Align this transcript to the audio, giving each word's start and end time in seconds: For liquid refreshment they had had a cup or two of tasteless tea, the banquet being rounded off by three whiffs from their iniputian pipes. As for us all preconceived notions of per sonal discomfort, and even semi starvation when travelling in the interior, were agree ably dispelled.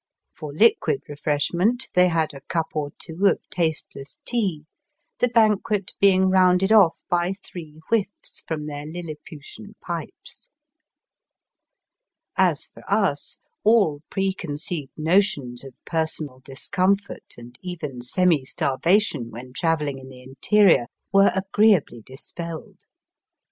For 0.35 0.51
liquid 0.51 1.03
refreshment 1.07 1.91
they 1.93 2.07
had 2.07 2.31
had 2.31 2.33
a 2.33 2.41
cup 2.51 2.69
or 2.73 2.89
two 2.97 3.27
of 3.27 3.39
tasteless 3.51 4.17
tea, 4.25 4.65
the 5.19 5.27
banquet 5.27 5.91
being 5.99 6.31
rounded 6.31 6.71
off 6.71 6.95
by 7.07 7.33
three 7.33 7.81
whiffs 7.87 8.41
from 8.47 8.65
their 8.65 8.83
iniputian 8.87 9.75
pipes. 9.79 10.49
As 12.35 12.65
for 12.69 12.81
us 12.91 13.37
all 13.63 14.01
preconceived 14.09 14.93
notions 14.97 15.63
of 15.63 15.75
per 15.85 16.05
sonal 16.07 16.43
discomfort, 16.43 17.35
and 17.37 17.59
even 17.61 18.01
semi 18.01 18.43
starvation 18.43 19.29
when 19.29 19.53
travelling 19.53 19.99
in 19.99 20.09
the 20.09 20.23
interior, 20.23 20.87
were 21.13 21.31
agree 21.35 21.75
ably 21.75 22.01
dispelled. 22.03 22.85